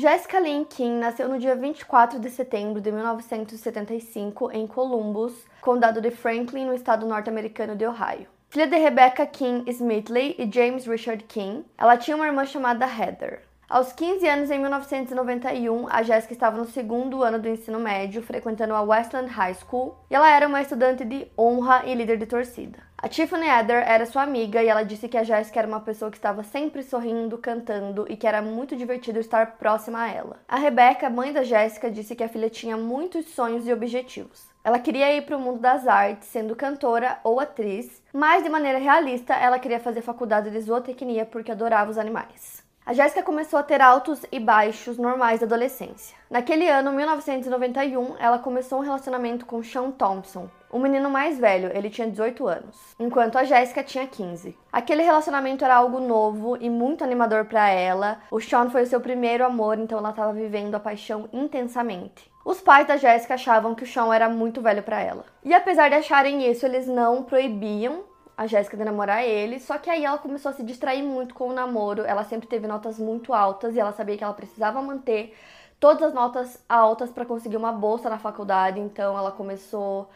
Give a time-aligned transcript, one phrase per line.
[0.00, 6.10] Jessica Lynn King nasceu no dia 24 de setembro de 1975 em Columbus, condado de
[6.10, 8.26] Franklin, no estado norte-americano de Ohio.
[8.48, 13.42] Filha de Rebecca King Smithley e James Richard King, ela tinha uma irmã chamada Heather.
[13.68, 18.74] Aos 15 anos, em 1991, a Jessica estava no segundo ano do ensino médio, frequentando
[18.74, 22.78] a Westland High School, e ela era uma estudante de honra e líder de torcida.
[23.02, 26.10] A Tiffany Eder era sua amiga e ela disse que a Jessica era uma pessoa
[26.10, 30.36] que estava sempre sorrindo, cantando e que era muito divertido estar próxima a ela.
[30.46, 34.46] A Rebecca, mãe da Jessica, disse que a filha tinha muitos sonhos e objetivos.
[34.62, 38.78] Ela queria ir para o mundo das artes, sendo cantora ou atriz, mas de maneira
[38.78, 42.62] realista, ela queria fazer faculdade de zootecnia porque adorava os animais.
[42.84, 46.14] A Jéssica começou a ter altos e baixos normais da adolescência.
[46.28, 51.90] Naquele ano, 1991, ela começou um relacionamento com Sean Thompson, o menino mais velho, ele
[51.90, 54.56] tinha 18 anos, enquanto a Jéssica tinha 15.
[54.72, 58.20] Aquele relacionamento era algo novo e muito animador para ela.
[58.30, 62.30] O Sean foi o seu primeiro amor, então ela estava vivendo a paixão intensamente.
[62.44, 65.24] Os pais da Jéssica achavam que o Sean era muito velho para ela.
[65.44, 68.04] E apesar de acharem isso, eles não proibiam
[68.36, 71.48] a Jéssica de namorar ele, só que aí ela começou a se distrair muito com
[71.48, 72.02] o namoro.
[72.02, 75.36] Ela sempre teve notas muito altas e ela sabia que ela precisava manter
[75.80, 80.08] todas as notas altas para conseguir uma bolsa na faculdade, então ela começou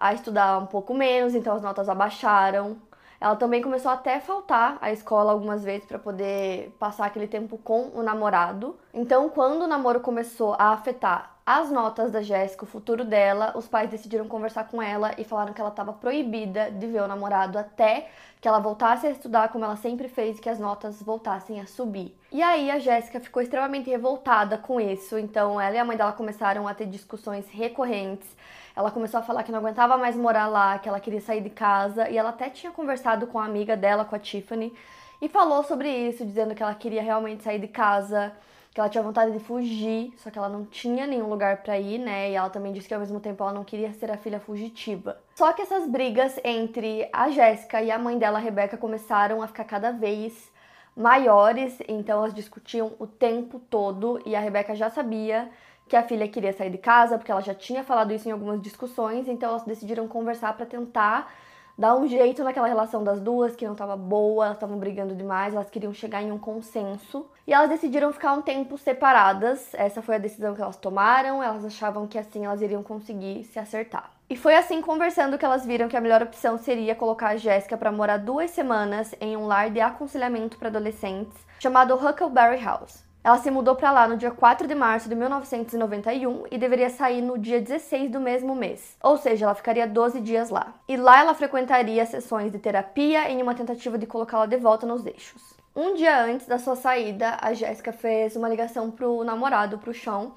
[0.00, 2.78] a estudar um pouco menos, então as notas abaixaram.
[3.20, 7.58] Ela também começou até a faltar à escola algumas vezes para poder passar aquele tempo
[7.58, 8.78] com o namorado.
[8.94, 13.68] Então, quando o namoro começou a afetar as notas da Jéssica, o futuro dela, os
[13.68, 17.58] pais decidiram conversar com ela e falaram que ela estava proibida de ver o namorado
[17.58, 18.08] até
[18.40, 21.66] que ela voltasse a estudar como ela sempre fez e que as notas voltassem a
[21.66, 22.16] subir.
[22.32, 26.12] E aí a Jéssica ficou extremamente revoltada com isso, então ela e a mãe dela
[26.12, 28.28] começaram a ter discussões recorrentes.
[28.74, 31.50] Ela começou a falar que não aguentava mais morar lá, que ela queria sair de
[31.50, 34.72] casa, e ela até tinha conversado com a amiga dela, com a Tiffany,
[35.20, 38.32] e falou sobre isso, dizendo que ela queria realmente sair de casa,
[38.72, 41.98] que ela tinha vontade de fugir, só que ela não tinha nenhum lugar para ir,
[41.98, 42.30] né?
[42.30, 45.18] E ela também disse que ao mesmo tempo ela não queria ser a filha fugitiva.
[45.34, 49.48] Só que essas brigas entre a Jéssica e a mãe dela, a Rebeca, começaram a
[49.48, 50.50] ficar cada vez
[50.96, 55.50] maiores, então elas discutiam o tempo todo e a Rebeca já sabia
[55.90, 58.62] que a filha queria sair de casa, porque ela já tinha falado isso em algumas
[58.62, 61.34] discussões, então elas decidiram conversar para tentar
[61.76, 65.52] dar um jeito naquela relação das duas, que não estava boa, elas estavam brigando demais,
[65.52, 67.26] elas queriam chegar em um consenso.
[67.44, 69.74] E elas decidiram ficar um tempo separadas.
[69.74, 71.42] Essa foi a decisão que elas tomaram.
[71.42, 74.10] Elas achavam que assim elas iriam conseguir se acertar.
[74.28, 77.76] E foi assim conversando que elas viram que a melhor opção seria colocar a Jéssica
[77.76, 83.09] para morar duas semanas em um lar de aconselhamento para adolescentes chamado Huckleberry House.
[83.22, 87.20] Ela se mudou para lá no dia 4 de março de 1991 e deveria sair
[87.20, 88.96] no dia 16 do mesmo mês.
[89.02, 90.72] Ou seja, ela ficaria 12 dias lá.
[90.88, 95.04] E lá ela frequentaria sessões de terapia em uma tentativa de colocá-la de volta nos
[95.04, 95.54] eixos.
[95.76, 100.30] Um dia antes da sua saída, a Jéssica fez uma ligação pro namorado, pro Sean.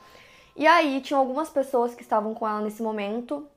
[0.53, 3.47] E aí tinham algumas pessoas que estavam com ela nesse momento.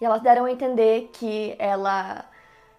[0.00, 2.24] E elas deram a entender que ela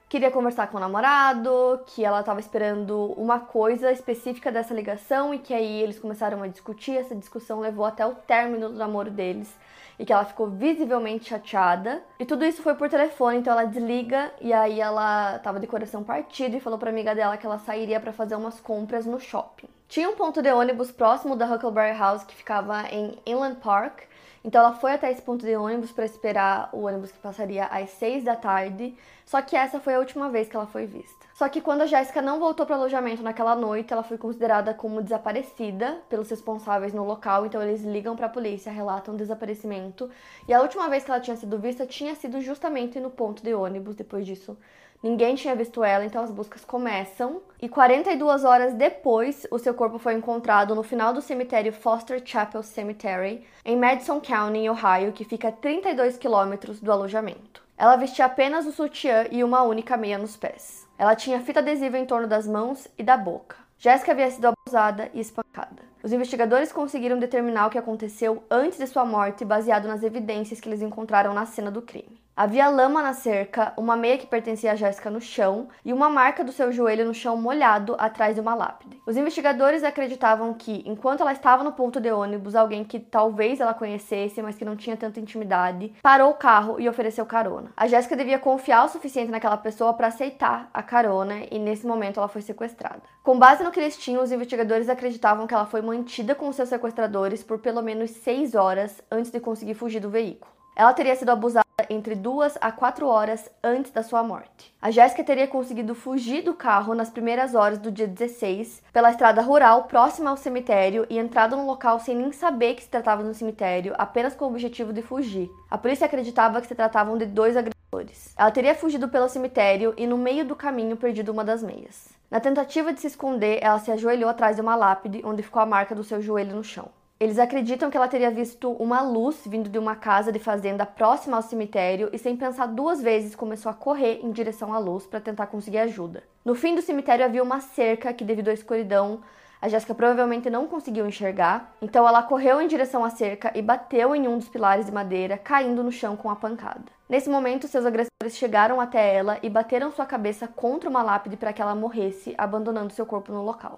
[0.09, 5.37] queria conversar com o namorado, que ela estava esperando uma coisa específica dessa ligação e
[5.37, 6.97] que aí eles começaram a discutir.
[6.97, 9.55] Essa discussão levou até o término do namoro deles
[9.99, 12.01] e que ela ficou visivelmente chateada.
[12.17, 16.03] E tudo isso foi por telefone, então ela desliga e aí ela tava de coração
[16.03, 19.67] partido e falou para amiga dela que ela sairia para fazer umas compras no shopping.
[19.87, 24.09] Tinha um ponto de ônibus próximo da Huckleberry House que ficava em Inland Park
[24.43, 27.89] então ela foi até esse ponto de ônibus para esperar o ônibus que passaria às
[27.91, 28.95] 6 da tarde,
[29.25, 31.27] só que essa foi a última vez que ela foi vista.
[31.35, 34.73] Só que quando a Jéssica não voltou para o alojamento naquela noite, ela foi considerada
[34.73, 40.09] como desaparecida pelos responsáveis no local, então eles ligam para a polícia, relatam o desaparecimento.
[40.47, 43.53] E a última vez que ela tinha sido vista tinha sido justamente no ponto de
[43.53, 43.95] ônibus.
[43.95, 44.57] Depois disso,
[45.01, 47.41] Ninguém tinha visto ela, então as buscas começam.
[47.61, 52.61] E 42 horas depois, o seu corpo foi encontrado no final do cemitério Foster Chapel
[52.61, 57.63] Cemetery, em Madison County, Ohio, que fica a 32 quilômetros do alojamento.
[57.77, 60.85] Ela vestia apenas o sutiã e uma única meia nos pés.
[60.97, 63.55] Ela tinha fita adesiva em torno das mãos e da boca.
[63.77, 65.81] Jéssica havia sido abusada e espancada.
[66.03, 70.67] Os investigadores conseguiram determinar o que aconteceu antes de sua morte baseado nas evidências que
[70.67, 72.18] eles encontraram na cena do crime.
[72.39, 76.41] Havia lama na cerca, uma meia que pertencia a Jéssica no chão e uma marca
[76.41, 78.97] do seu joelho no chão molhado atrás de uma lápide.
[79.05, 83.73] Os investigadores acreditavam que, enquanto ela estava no ponto de ônibus, alguém que talvez ela
[83.73, 87.73] conhecesse, mas que não tinha tanta intimidade, parou o carro e ofereceu carona.
[87.75, 92.21] A Jéssica devia confiar o suficiente naquela pessoa para aceitar a carona e nesse momento
[92.21, 93.01] ela foi sequestrada.
[93.21, 96.69] Com base no que eles tinham, os investigadores acreditavam que ela foi mantida com seus
[96.69, 100.57] sequestradores por pelo menos seis horas antes de conseguir fugir do veículo.
[100.79, 104.73] Ela teria sido abusada entre duas a quatro horas antes da sua morte.
[104.81, 109.41] A Jéssica teria conseguido fugir do carro nas primeiras horas do dia 16 pela estrada
[109.41, 113.27] rural próxima ao cemitério e entrado no local sem nem saber que se tratava de
[113.27, 115.51] um cemitério, apenas com o objetivo de fugir.
[115.69, 118.33] A polícia acreditava que se tratavam de dois agressores.
[118.37, 122.07] Ela teria fugido pelo cemitério e no meio do caminho perdido uma das meias.
[122.31, 125.65] Na tentativa de se esconder, ela se ajoelhou atrás de uma lápide onde ficou a
[125.65, 126.87] marca do seu joelho no chão.
[127.21, 131.35] Eles acreditam que ela teria visto uma luz vindo de uma casa de fazenda próxima
[131.35, 135.19] ao cemitério e, sem pensar duas vezes, começou a correr em direção à luz para
[135.19, 136.23] tentar conseguir ajuda.
[136.45, 139.19] No fim do cemitério havia uma cerca que, devido à escuridão,
[139.61, 144.15] a Jéssica provavelmente não conseguiu enxergar, então ela correu em direção à cerca e bateu
[144.15, 146.85] em um dos pilares de madeira, caindo no chão com a pancada.
[147.09, 151.51] Nesse momento, seus agressores chegaram até ela e bateram sua cabeça contra uma lápide para
[151.51, 153.77] que ela morresse, abandonando seu corpo no local.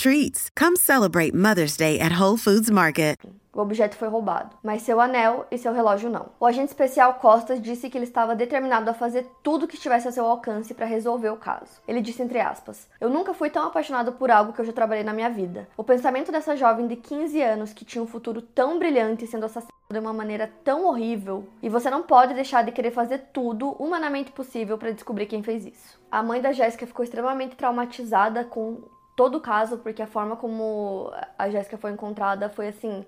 [0.01, 0.49] treats.
[0.57, 3.19] Come celebrate Mother's Day at Whole Foods Market.
[3.53, 6.29] O objeto foi roubado, mas seu anel e seu relógio não.
[6.39, 10.11] O agente especial Costas disse que ele estava determinado a fazer tudo que estivesse a
[10.11, 11.81] seu alcance para resolver o caso.
[11.87, 15.03] Ele disse entre aspas: "Eu nunca fui tão apaixonado por algo que eu já trabalhei
[15.03, 15.67] na minha vida.
[15.77, 19.71] O pensamento dessa jovem de 15 anos que tinha um futuro tão brilhante sendo assassinada
[19.91, 24.31] de uma maneira tão horrível, e você não pode deixar de querer fazer tudo humanamente
[24.31, 28.81] possível para descobrir quem fez isso." A mãe da Jéssica ficou extremamente traumatizada com
[29.15, 33.05] todo o caso, porque a forma como a Jéssica foi encontrada foi assim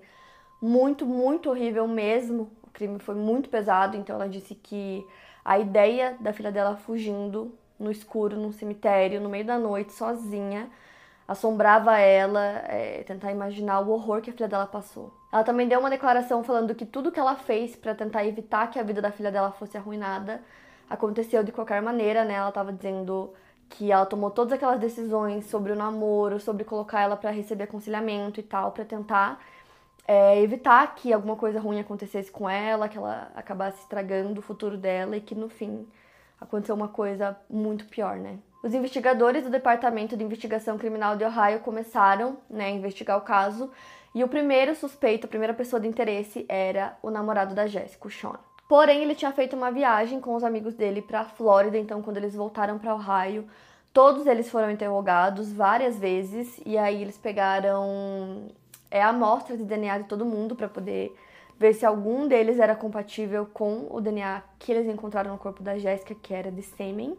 [0.60, 2.50] muito, muito horrível mesmo.
[2.62, 5.06] O crime foi muito pesado, então ela disse que
[5.44, 10.70] a ideia da filha dela fugindo no escuro, num cemitério, no meio da noite, sozinha,
[11.26, 15.12] assombrava ela, é, tentar imaginar o horror que a filha dela passou.
[15.32, 18.78] Ela também deu uma declaração falando que tudo que ela fez para tentar evitar que
[18.78, 20.40] a vida da filha dela fosse arruinada
[20.88, 22.34] aconteceu de qualquer maneira, né?
[22.34, 23.32] Ela estava dizendo
[23.68, 28.40] que ela tomou todas aquelas decisões sobre o namoro, sobre colocar ela para receber aconselhamento
[28.40, 29.40] e tal, para tentar
[30.06, 34.76] é, evitar que alguma coisa ruim acontecesse com ela, que ela acabasse estragando o futuro
[34.76, 35.86] dela e que no fim
[36.40, 38.38] aconteceu uma coisa muito pior, né?
[38.62, 43.70] Os investigadores do Departamento de Investigação Criminal de Ohio começaram né, a investigar o caso
[44.14, 48.10] e o primeiro suspeito, a primeira pessoa de interesse era o namorado da Jéssica, o
[48.10, 48.38] Sean.
[48.68, 52.16] Porém, ele tinha feito uma viagem com os amigos dele para a Flórida, então quando
[52.16, 53.46] eles voltaram para Ohio,
[53.92, 58.48] todos eles foram interrogados várias vezes e aí eles pegaram
[58.90, 61.14] é, amostras de DNA de todo mundo para poder
[61.58, 65.78] ver se algum deles era compatível com o DNA que eles encontraram no corpo da
[65.78, 67.16] Jéssica, que era de sêmen,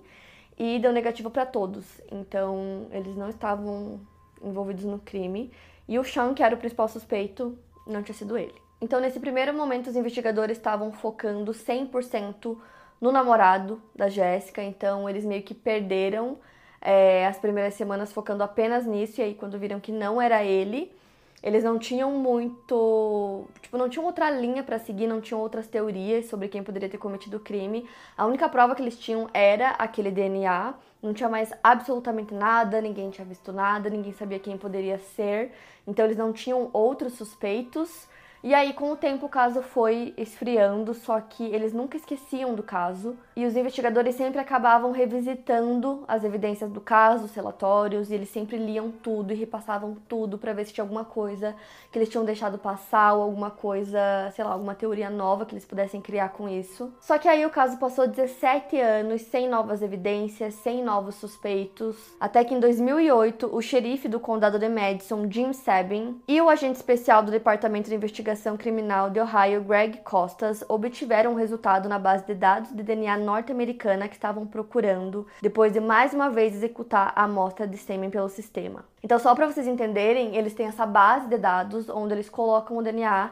[0.58, 2.02] e deu negativo para todos.
[2.12, 4.00] Então, eles não estavam
[4.44, 5.52] envolvidos no crime.
[5.88, 8.65] E o Sean, que era o principal suspeito, não tinha sido ele.
[8.86, 12.56] Então, nesse primeiro momento, os investigadores estavam focando 100%
[13.02, 16.38] no namorado da Jéssica, então eles meio que perderam
[16.80, 20.94] é, as primeiras semanas focando apenas nisso, e aí quando viram que não era ele,
[21.42, 23.48] eles não tinham muito.
[23.60, 27.00] Tipo, não tinham outra linha para seguir, não tinham outras teorias sobre quem poderia ter
[27.00, 27.90] cometido o crime.
[28.16, 30.76] A única prova que eles tinham era aquele DNA.
[31.02, 35.54] Não tinha mais absolutamente nada, ninguém tinha visto nada, ninguém sabia quem poderia ser.
[35.88, 38.08] Então eles não tinham outros suspeitos.
[38.46, 42.62] E aí, com o tempo, o caso foi esfriando, só que eles nunca esqueciam do
[42.62, 43.18] caso.
[43.36, 48.58] E os investigadores sempre acabavam revisitando as evidências do caso, os relatórios, e eles sempre
[48.58, 51.56] liam tudo e repassavam tudo para ver se tinha alguma coisa
[51.92, 54.00] que eles tinham deixado passar ou alguma coisa,
[54.36, 56.94] sei lá, alguma teoria nova que eles pudessem criar com isso.
[57.02, 62.44] Só que aí o caso passou 17 anos sem novas evidências, sem novos suspeitos, até
[62.44, 67.24] que em 2008 o xerife do condado de Madison, Jim Sabin, e o agente especial
[67.24, 72.34] do Departamento de Investigação Criminal de Ohio, Greg Costas, obtiveram um resultado na base de
[72.34, 77.68] dados de DNA norte-americana que estavam procurando depois de mais uma vez executar a amostra
[77.68, 78.86] de sêmen pelo sistema.
[79.04, 82.84] Então, só para vocês entenderem, eles têm essa base de dados onde eles colocam o
[82.84, 83.32] DNA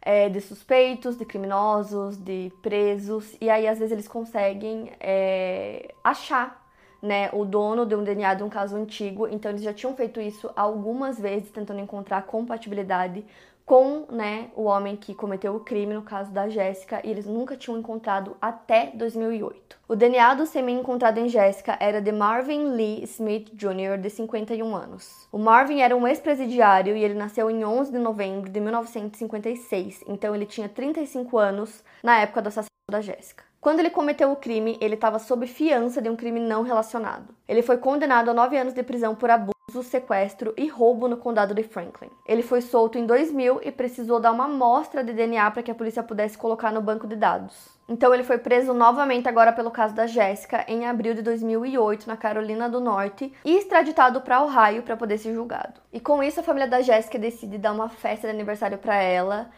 [0.00, 6.61] é, de suspeitos, de criminosos, de presos, e aí às vezes eles conseguem é, achar
[7.02, 10.20] né, o dono de um DNA de um caso antigo, então eles já tinham feito
[10.20, 13.24] isso algumas vezes, tentando encontrar compatibilidade
[13.64, 17.56] com né, o homem que cometeu o crime, no caso da Jéssica, e eles nunca
[17.56, 19.78] tinham encontrado até 2008.
[19.88, 24.74] O DNA do sêmen encontrado em Jéssica era de Marvin Lee Smith Jr., de 51
[24.74, 25.28] anos.
[25.30, 30.34] O Marvin era um ex-presidiário e ele nasceu em 11 de novembro de 1956, então
[30.34, 33.51] ele tinha 35 anos na época do assassinato da Jéssica.
[33.62, 37.32] Quando ele cometeu o crime, ele estava sob fiança de um crime não relacionado.
[37.46, 41.54] Ele foi condenado a nove anos de prisão por abuso sequestro e roubo no condado
[41.54, 42.10] de Franklin.
[42.26, 45.76] Ele foi solto em 2000 e precisou dar uma amostra de DNA para que a
[45.76, 47.68] polícia pudesse colocar no banco de dados.
[47.88, 52.16] Então ele foi preso novamente agora pelo caso da Jéssica em abril de 2008 na
[52.16, 55.80] Carolina do Norte e extraditado para Ohio para poder ser julgado.
[55.92, 59.50] E com isso a família da Jéssica decide dar uma festa de aniversário para ela.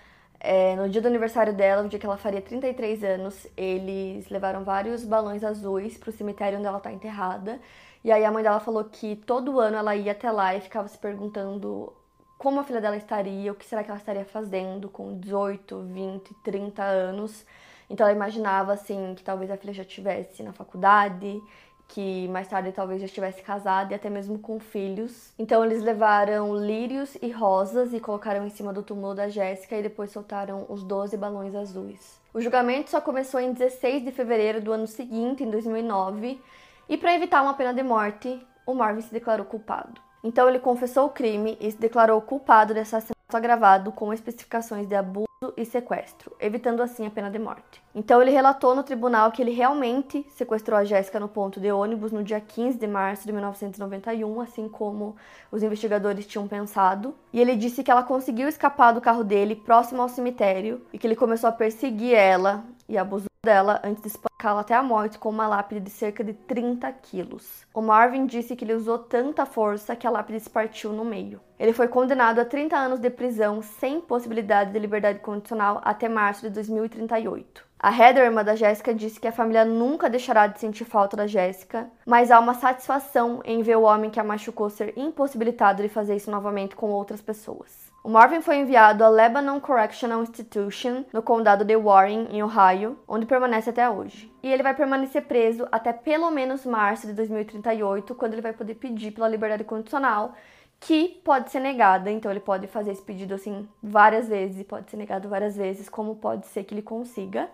[0.46, 4.62] É, no dia do aniversário dela, no dia que ela faria 33 anos, eles levaram
[4.62, 7.58] vários balões azuis para o cemitério onde ela está enterrada
[8.04, 10.86] e aí a mãe dela falou que todo ano ela ia até lá e ficava
[10.86, 11.90] se perguntando
[12.36, 16.34] como a filha dela estaria, o que será que ela estaria fazendo com 18, 20,
[16.44, 17.46] 30 anos.
[17.88, 21.40] Então ela imaginava assim que talvez a filha já estivesse na faculdade,
[21.88, 25.32] que mais tarde talvez já estivesse casada e até mesmo com filhos.
[25.38, 29.82] Então eles levaram lírios e rosas e colocaram em cima do túmulo da Jéssica e
[29.82, 32.20] depois soltaram os 12 balões azuis.
[32.32, 36.40] O julgamento só começou em 16 de fevereiro do ano seguinte, em 2009,
[36.88, 40.00] e para evitar uma pena de morte, o Marvin se declarou culpado.
[40.22, 44.94] Então ele confessou o crime e se declarou culpado de assassinato agravado com especificações de
[44.94, 45.26] abuso
[45.56, 47.82] e sequestro, evitando assim a pena de morte.
[47.94, 52.12] Então ele relatou no tribunal que ele realmente sequestrou a Jéssica no ponto de ônibus
[52.12, 55.16] no dia 15 de março de 1991, assim como
[55.50, 57.14] os investigadores tinham pensado.
[57.32, 61.06] E ele disse que ela conseguiu escapar do carro dele próximo ao cemitério e que
[61.06, 65.28] ele começou a perseguir ela e abusou dela antes de espancá-la até a morte com
[65.28, 67.66] uma lápide de cerca de 30 quilos.
[67.72, 71.40] O Marvin disse que ele usou tanta força que a lápide se partiu no meio.
[71.58, 76.42] Ele foi condenado a 30 anos de prisão sem possibilidade de liberdade condicional até março
[76.42, 77.73] de 2038.
[77.86, 81.26] A Heather, irmã da Jéssica, disse que a família nunca deixará de sentir falta da
[81.26, 85.90] Jéssica, mas há uma satisfação em ver o homem que a machucou ser impossibilitado de
[85.90, 87.92] fazer isso novamente com outras pessoas.
[88.02, 93.26] O Marvin foi enviado a Lebanon Correctional Institution, no condado de Warren, em Ohio, onde
[93.26, 94.32] permanece até hoje.
[94.42, 98.76] E ele vai permanecer preso até pelo menos março de 2038, quando ele vai poder
[98.76, 100.32] pedir pela liberdade condicional,
[100.80, 102.10] que pode ser negada.
[102.10, 105.86] Então ele pode fazer esse pedido assim várias vezes e pode ser negado várias vezes,
[105.86, 107.50] como pode ser que ele consiga.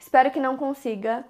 [0.00, 1.24] Espero que não consiga.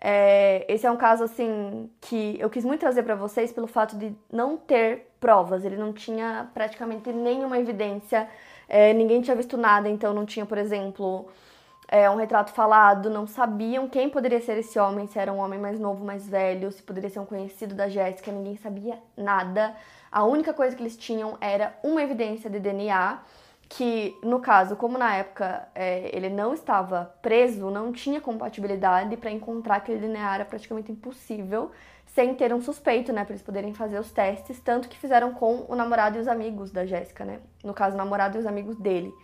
[0.00, 3.96] É, esse é um caso assim que eu quis muito trazer para vocês pelo fato
[3.96, 5.64] de não ter provas.
[5.64, 8.28] Ele não tinha praticamente nenhuma evidência,
[8.68, 11.28] é, ninguém tinha visto nada, então não tinha, por exemplo,
[11.88, 15.58] é, um retrato falado, não sabiam quem poderia ser esse homem, se era um homem
[15.58, 19.74] mais novo, mais velho, se poderia ser um conhecido da Jéssica, ninguém sabia nada.
[20.10, 23.18] A única coisa que eles tinham era uma evidência de DNA
[23.70, 29.30] que, no caso, como na época é, ele não estava preso, não tinha compatibilidade para
[29.30, 31.70] encontrar aquele DNA era praticamente impossível
[32.04, 35.64] sem ter um suspeito, né, para eles poderem fazer os testes, tanto que fizeram com
[35.68, 38.76] o namorado e os amigos da Jéssica, né, no caso, o namorado e os amigos
[38.76, 39.14] dele.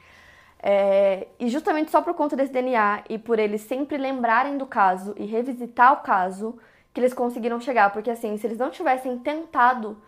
[0.63, 5.13] É, e justamente só por conta desse DNA e por eles sempre lembrarem do caso
[5.19, 6.57] e revisitar o caso,
[6.95, 10.01] que eles conseguiram chegar, porque assim, se eles não tivessem tentado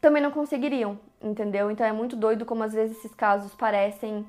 [0.00, 1.70] também não conseguiriam, entendeu?
[1.70, 4.26] Então é muito doido como às vezes esses casos parecem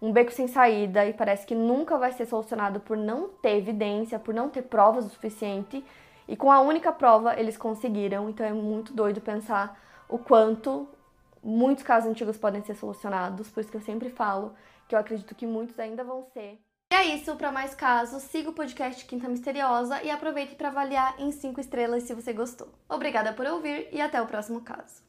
[0.00, 4.18] um beco sem saída e parece que nunca vai ser solucionado por não ter evidência,
[4.18, 5.84] por não ter provas o suficiente.
[6.28, 8.28] E com a única prova eles conseguiram.
[8.28, 10.88] Então é muito doido pensar o quanto
[11.42, 13.48] muitos casos antigos podem ser solucionados.
[13.48, 14.54] Por isso que eu sempre falo
[14.88, 16.60] que eu acredito que muitos ainda vão ser.
[16.92, 21.16] E é isso, para mais casos, siga o podcast Quinta Misteriosa e aproveite para avaliar
[21.18, 22.68] em 5 estrelas se você gostou.
[22.88, 25.06] Obrigada por ouvir e até o próximo caso.